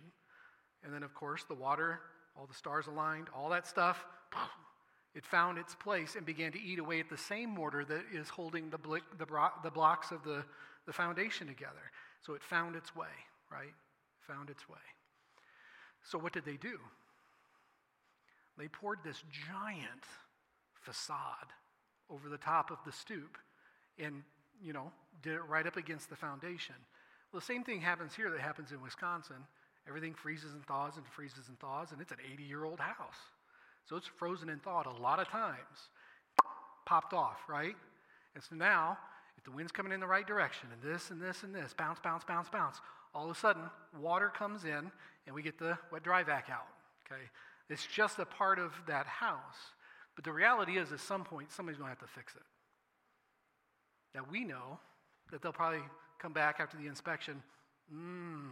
[0.82, 2.00] And then, of course, the water,
[2.36, 4.04] all the stars aligned, all that stuff,
[5.14, 8.28] it found its place and began to eat away at the same mortar that is
[8.28, 10.44] holding the, bl- the, bro- the blocks of the,
[10.86, 11.90] the foundation together.
[12.22, 13.08] So it found its way,
[13.50, 13.74] right?
[14.28, 14.76] Found its way.
[16.02, 16.78] So what did they do?
[18.56, 20.04] They poured this giant
[20.80, 21.52] facade
[22.08, 23.38] over the top of the stoop
[23.98, 24.22] and,
[24.62, 24.90] you know,
[25.22, 26.74] did it right up against the foundation.
[27.32, 29.36] Well, the same thing happens here that happens in Wisconsin.
[29.86, 33.16] Everything freezes and thaws and freezes and thaws, and it's an 80 year old house.
[33.88, 35.88] So it's frozen and thawed a lot of times.
[36.86, 37.76] Popped off, right?
[38.34, 38.98] And so now,
[39.36, 41.98] if the wind's coming in the right direction, and this and this and this, bounce,
[41.98, 42.80] bounce, bounce, bounce,
[43.14, 43.62] all of a sudden,
[43.98, 44.90] water comes in,
[45.26, 46.66] and we get the wet dry vac out.
[47.06, 47.22] Okay?
[47.68, 49.74] It's just a part of that house.
[50.16, 52.42] But the reality is, at some point, somebody's going to have to fix it.
[54.14, 54.78] Now, we know
[55.30, 55.82] that they'll probably
[56.18, 57.42] come back after the inspection.
[57.94, 58.50] Mmm,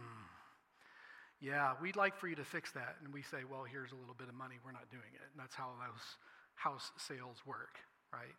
[1.41, 2.97] yeah, we'd like for you to fix that.
[3.03, 4.55] And we say, well, here's a little bit of money.
[4.65, 5.21] We're not doing it.
[5.31, 6.17] And that's how those
[6.55, 7.77] house sales work,
[8.11, 8.35] right?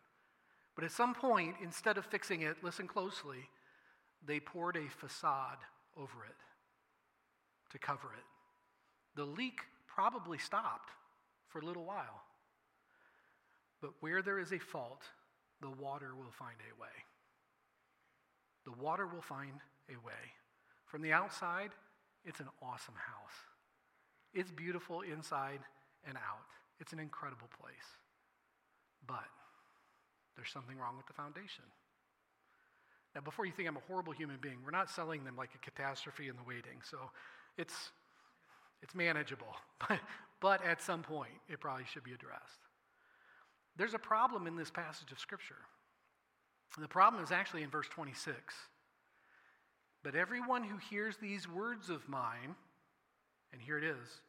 [0.75, 3.49] But at some point, instead of fixing it, listen closely,
[4.25, 5.57] they poured a facade
[5.97, 6.35] over it
[7.71, 8.23] to cover it.
[9.15, 10.91] The leak probably stopped
[11.47, 12.21] for a little while.
[13.81, 15.01] But where there is a fault,
[15.59, 16.89] the water will find a way.
[18.65, 20.33] The water will find a way.
[20.85, 21.71] From the outside,
[22.25, 23.37] it's an awesome house.
[24.33, 25.59] It's beautiful inside
[26.05, 26.45] and out.
[26.79, 27.89] It's an incredible place.
[29.07, 29.25] But
[30.35, 31.65] there's something wrong with the foundation.
[33.15, 35.57] Now, before you think I'm a horrible human being, we're not selling them like a
[35.57, 36.79] catastrophe in the waiting.
[36.89, 36.97] So
[37.57, 37.91] it's,
[38.81, 39.55] it's manageable.
[39.87, 39.99] But,
[40.39, 42.61] but at some point, it probably should be addressed.
[43.81, 45.57] There's a problem in this passage of Scripture.
[46.79, 48.53] The problem is actually in verse 26.
[50.03, 52.53] But everyone who hears these words of mine,
[53.51, 54.21] and here it is,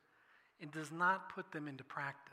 [0.63, 2.33] and does not put them into practice,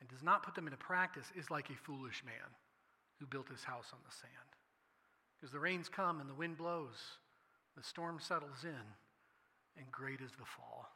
[0.00, 2.50] and does not put them into practice is like a foolish man
[3.20, 4.32] who built his house on the sand.
[5.36, 6.98] Because the rains come and the wind blows,
[7.76, 8.86] the storm settles in,
[9.76, 10.88] and great is the fall.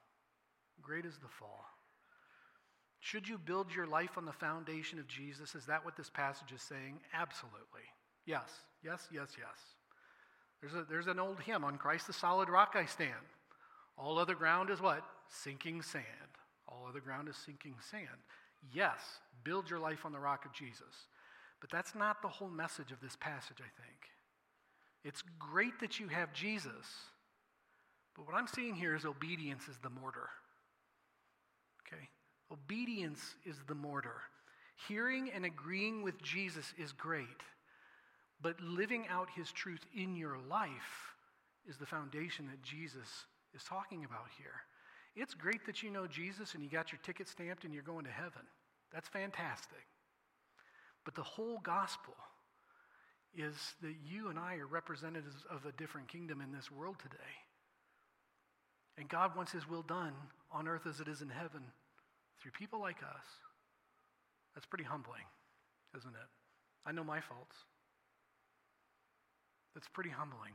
[0.82, 1.66] Great is the fall.
[3.02, 5.56] Should you build your life on the foundation of Jesus?
[5.56, 7.00] Is that what this passage is saying?
[7.12, 7.82] Absolutely.
[8.26, 8.48] Yes,
[8.84, 9.58] yes, yes, yes.
[10.60, 13.10] There's, a, there's an old hymn on Christ the solid rock I stand.
[13.98, 15.02] All other ground is what?
[15.28, 16.04] Sinking sand.
[16.68, 18.06] All other ground is sinking sand.
[18.72, 19.00] Yes,
[19.42, 21.08] build your life on the rock of Jesus.
[21.60, 23.98] But that's not the whole message of this passage, I think.
[25.04, 26.86] It's great that you have Jesus,
[28.14, 30.30] but what I'm seeing here is obedience is the mortar.
[31.84, 32.08] Okay?
[32.52, 34.20] Obedience is the mortar.
[34.88, 37.26] Hearing and agreeing with Jesus is great.
[38.42, 41.14] But living out his truth in your life
[41.66, 44.66] is the foundation that Jesus is talking about here.
[45.14, 48.04] It's great that you know Jesus and you got your ticket stamped and you're going
[48.04, 48.42] to heaven.
[48.92, 49.86] That's fantastic.
[51.04, 52.14] But the whole gospel
[53.34, 57.16] is that you and I are representatives of a different kingdom in this world today.
[58.98, 60.12] And God wants his will done
[60.50, 61.62] on earth as it is in heaven
[62.42, 63.26] through people like us.
[64.54, 65.22] That's pretty humbling,
[65.96, 66.28] isn't it?
[66.84, 67.56] I know my faults.
[69.74, 70.52] That's pretty humbling.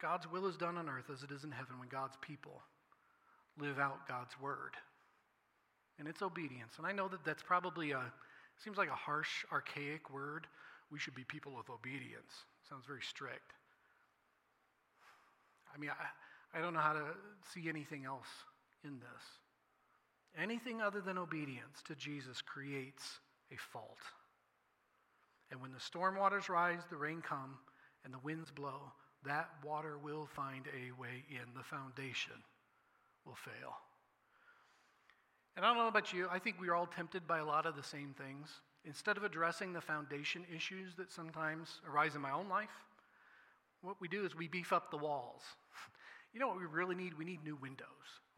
[0.00, 2.62] God's will is done on earth as it is in heaven when God's people
[3.60, 4.74] live out God's word.
[5.98, 6.74] And it's obedience.
[6.78, 8.02] And I know that that's probably a,
[8.62, 10.46] seems like a harsh, archaic word.
[10.92, 12.32] We should be people of obedience.
[12.70, 13.52] Sounds very strict.
[15.74, 17.04] I mean, I, I don't know how to
[17.52, 18.28] see anything else
[18.88, 20.42] in this.
[20.42, 23.20] Anything other than obedience to Jesus creates
[23.52, 23.98] a fault.
[25.50, 27.58] And when the storm waters rise, the rain come,
[28.04, 28.92] and the winds blow,
[29.24, 31.54] that water will find a way in.
[31.56, 32.34] The foundation
[33.24, 33.74] will fail.
[35.56, 37.66] And I don't know about you, I think we are all tempted by a lot
[37.66, 38.48] of the same things.
[38.84, 42.70] Instead of addressing the foundation issues that sometimes arise in my own life,
[43.82, 45.42] what we do is we beef up the walls.
[46.34, 47.16] You know what we really need?
[47.16, 47.88] We need new windows.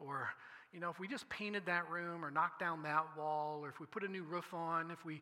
[0.05, 0.29] Or,
[0.73, 3.79] you know, if we just painted that room or knocked down that wall, or if
[3.79, 5.21] we put a new roof on, if we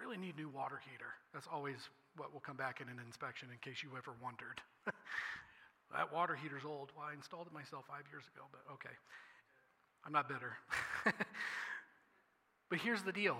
[0.00, 1.14] really need a new water heater.
[1.32, 1.76] That's always
[2.16, 4.60] what will come back in an inspection in case you ever wondered.
[5.92, 6.92] that water heater's old.
[6.96, 8.94] Well, I installed it myself five years ago, but okay.
[10.04, 10.56] I'm not bitter.
[12.70, 13.36] but here's the deal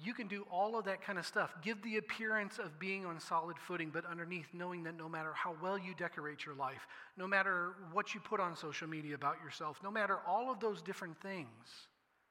[0.00, 1.52] you can do all of that kind of stuff.
[1.62, 5.56] Give the appearance of being on solid footing, but underneath, knowing that no matter how
[5.60, 9.80] well you decorate your life, no matter what you put on social media about yourself,
[9.82, 11.48] no matter all of those different things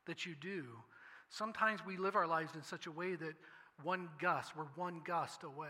[0.06, 0.64] that you do,
[1.30, 3.34] sometimes we live our lives in such a way that
[3.84, 5.68] one gust, we're one gust away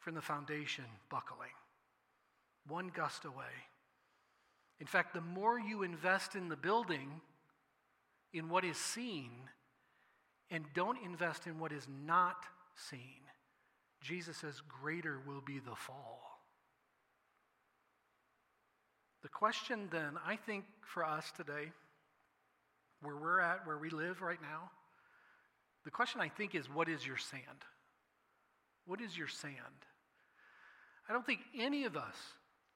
[0.00, 1.48] from the foundation buckling.
[2.66, 3.44] One gust away.
[4.80, 7.20] In fact, the more you invest in the building,
[8.32, 9.30] in what is seen,
[10.50, 13.20] and don't invest in what is not seen,
[14.00, 16.20] Jesus says, greater will be the fall.
[19.22, 21.72] The question then, I think, for us today,
[23.02, 24.70] where we're at, where we live right now,
[25.84, 27.64] the question I think is what is your sand?
[28.86, 29.54] What is your sand?
[31.08, 32.16] I don't think any of us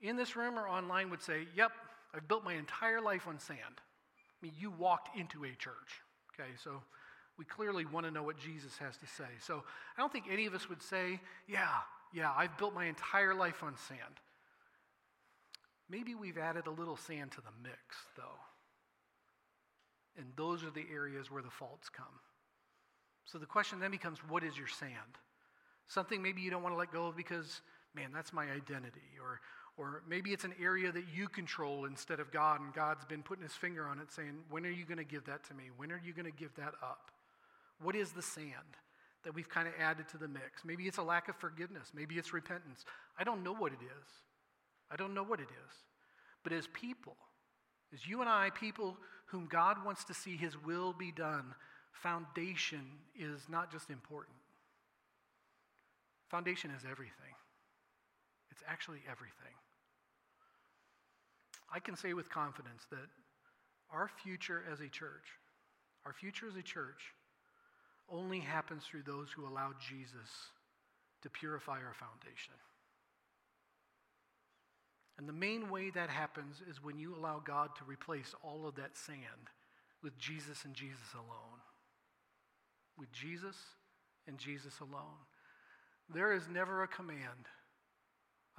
[0.00, 1.72] in this room or online would say, Yep,
[2.14, 3.60] I've built my entire life on sand.
[3.60, 6.02] I mean, you walked into a church.
[6.32, 6.82] Okay, so
[7.38, 9.28] we clearly want to know what Jesus has to say.
[9.40, 9.64] So
[9.96, 11.68] I don't think any of us would say, Yeah,
[12.12, 14.20] yeah, I've built my entire life on sand.
[15.90, 17.78] Maybe we've added a little sand to the mix,
[18.16, 18.40] though.
[20.16, 22.06] And those are the areas where the faults come.
[23.24, 24.92] So the question then becomes what is your sand?
[25.88, 27.60] Something maybe you don't want to let go of because,
[27.94, 29.18] man, that's my identity.
[29.20, 29.40] Or,
[29.76, 33.42] or maybe it's an area that you control instead of God, and God's been putting
[33.42, 35.64] his finger on it saying, When are you going to give that to me?
[35.76, 37.10] When are you going to give that up?
[37.80, 38.76] What is the sand
[39.24, 40.64] that we've kind of added to the mix?
[40.64, 41.92] Maybe it's a lack of forgiveness.
[41.94, 42.84] Maybe it's repentance.
[43.18, 44.08] I don't know what it is.
[44.90, 45.74] I don't know what it is.
[46.42, 47.16] But as people,
[47.92, 51.54] as you and I, people whom God wants to see his will be done,
[51.92, 52.82] foundation
[53.18, 54.36] is not just important,
[56.28, 57.34] foundation is everything.
[58.50, 59.54] It's actually everything.
[61.72, 63.08] I can say with confidence that
[63.90, 65.26] our future as a church,
[66.06, 67.02] our future as a church,
[68.10, 70.30] only happens through those who allow Jesus
[71.22, 72.54] to purify our foundation.
[75.16, 78.74] And the main way that happens is when you allow God to replace all of
[78.76, 79.50] that sand
[80.02, 81.60] with Jesus and Jesus alone
[82.98, 83.56] with Jesus
[84.26, 85.18] and Jesus alone.
[86.12, 87.48] There is never a command,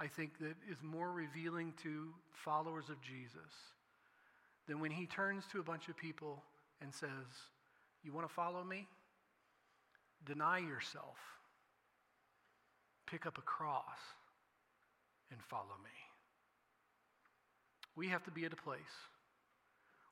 [0.00, 3.52] I think, that is more revealing to followers of Jesus
[4.68, 6.42] than when he turns to a bunch of people
[6.82, 7.10] and says,
[8.02, 8.88] You want to follow me?
[10.26, 11.16] Deny yourself,
[13.06, 13.84] pick up a cross,
[15.30, 15.90] and follow me.
[17.94, 18.80] We have to be at a place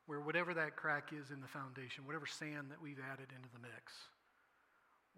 [0.07, 3.61] where whatever that crack is in the foundation, whatever sand that we've added into the
[3.61, 3.92] mix,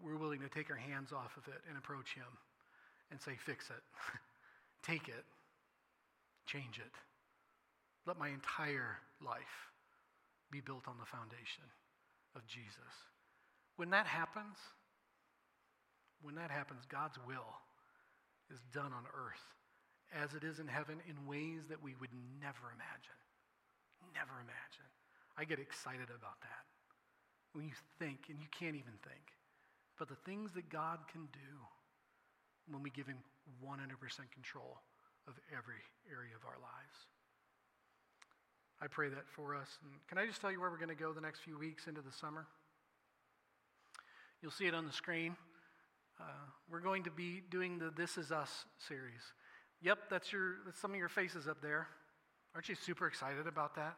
[0.01, 2.29] we're willing to take our hands off of it and approach Him
[3.11, 3.83] and say, Fix it,
[4.83, 5.25] take it,
[6.45, 6.93] change it.
[8.05, 9.71] Let my entire life
[10.51, 11.65] be built on the foundation
[12.35, 12.93] of Jesus.
[13.75, 14.55] When that happens,
[16.21, 17.61] when that happens, God's will
[18.51, 19.43] is done on earth
[20.15, 23.19] as it is in heaven in ways that we would never imagine.
[24.15, 24.87] Never imagine.
[25.37, 26.63] I get excited about that.
[27.53, 29.35] When you think, and you can't even think,
[29.99, 31.51] but the things that God can do
[32.69, 33.17] when we give Him
[33.63, 33.77] 100%
[34.31, 34.79] control
[35.27, 36.97] of every area of our lives.
[38.81, 39.77] I pray that for us.
[39.81, 41.87] And can I just tell you where we're going to go the next few weeks
[41.87, 42.45] into the summer?
[44.41, 45.35] You'll see it on the screen.
[46.19, 46.23] Uh,
[46.69, 49.21] we're going to be doing the This Is Us series.
[49.81, 51.87] Yep, that's, your, that's some of your faces up there.
[52.55, 53.95] Aren't you super excited about that?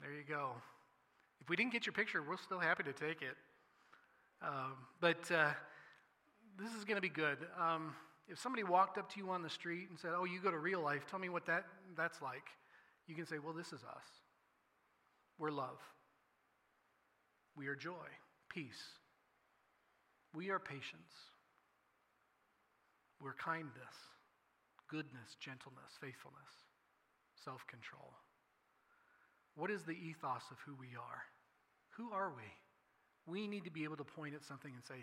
[0.00, 0.52] There you go.
[1.40, 3.36] If we didn't get your picture, we're still happy to take it.
[4.42, 5.50] Um, but uh,
[6.58, 7.38] this is going to be good.
[7.60, 7.94] Um,
[8.28, 10.58] if somebody walked up to you on the street and said, Oh, you go to
[10.58, 11.64] real life, tell me what that,
[11.96, 12.48] that's like,
[13.06, 14.04] you can say, Well, this is us.
[15.38, 15.78] We're love.
[17.56, 18.06] We are joy,
[18.48, 18.82] peace.
[20.34, 21.12] We are patience.
[23.22, 23.96] We're kindness,
[24.90, 26.52] goodness, gentleness, faithfulness,
[27.44, 28.12] self control.
[29.54, 31.22] What is the ethos of who we are?
[31.96, 32.44] Who are we?
[33.26, 35.02] we need to be able to point at something and say,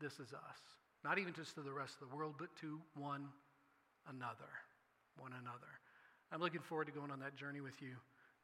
[0.00, 0.60] this is us.
[1.04, 3.28] Not even just to the rest of the world, but to one
[4.10, 4.50] another.
[5.16, 5.70] One another.
[6.32, 7.94] I'm looking forward to going on that journey with you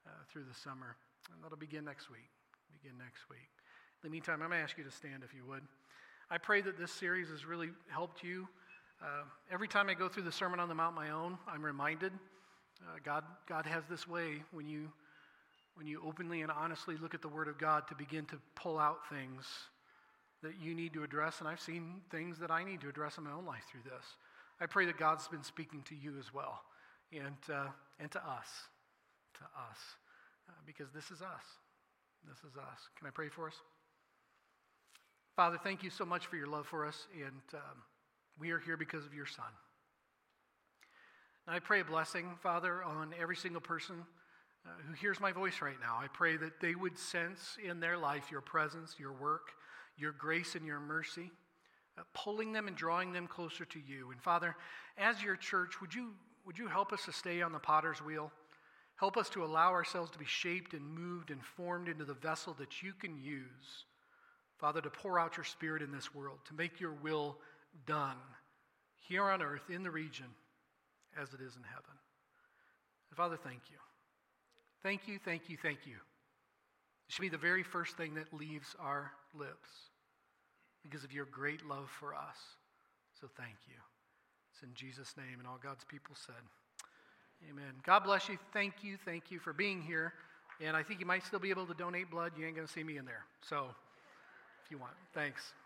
[0.06, 0.94] uh, through the summer.
[1.34, 2.30] And that'll begin next week.
[2.70, 3.50] Begin next week.
[4.02, 5.60] In the meantime, I'm going to ask you to stand if you would.
[6.30, 8.48] I pray that this series has really helped you.
[9.02, 12.12] Uh, every time I go through the Sermon on the Mount my own, I'm reminded
[12.80, 14.90] uh, God, God has this way when you,
[15.74, 18.78] when you openly and honestly look at the Word of God to begin to pull
[18.78, 19.44] out things
[20.42, 21.40] that you need to address.
[21.40, 24.04] And I've seen things that I need to address in my own life through this.
[24.62, 26.62] I pray that God's been speaking to you as well
[27.12, 27.66] and, uh,
[27.98, 28.48] and to us.
[29.34, 29.78] To us.
[30.48, 31.44] Uh, because this is us.
[32.26, 32.88] This is us.
[32.98, 33.54] Can I pray for us?
[35.40, 37.82] Father, thank you so much for your love for us, and um,
[38.38, 39.46] we are here because of your Son.
[41.46, 44.04] And I pray a blessing, Father, on every single person
[44.66, 45.96] uh, who hears my voice right now.
[45.98, 49.52] I pray that they would sense in their life your presence, your work,
[49.96, 51.30] your grace, and your mercy,
[51.96, 54.10] uh, pulling them and drawing them closer to you.
[54.10, 54.54] And Father,
[54.98, 56.10] as your church, would you,
[56.44, 58.30] would you help us to stay on the potter's wheel?
[58.96, 62.54] Help us to allow ourselves to be shaped and moved and formed into the vessel
[62.58, 63.86] that you can use,
[64.60, 67.36] Father, to pour out your spirit in this world, to make your will
[67.86, 68.16] done
[69.00, 70.26] here on earth, in the region,
[71.20, 71.96] as it is in heaven.
[73.10, 73.76] And Father, thank you.
[74.82, 75.94] Thank you, thank you, thank you.
[75.94, 79.68] It should be the very first thing that leaves our lips
[80.82, 82.36] because of your great love for us.
[83.20, 83.74] So thank you.
[84.52, 86.34] It's in Jesus' name, and all God's people said.
[87.50, 87.72] Amen.
[87.84, 88.38] God bless you.
[88.52, 88.96] Thank you.
[89.04, 90.12] Thank you for being here.
[90.60, 92.32] And I think you might still be able to donate blood.
[92.36, 93.24] You ain't going to see me in there.
[93.40, 93.68] So
[94.70, 95.59] you want, thanks.